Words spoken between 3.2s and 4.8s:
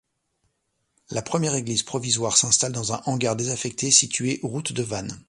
désaffecté situé route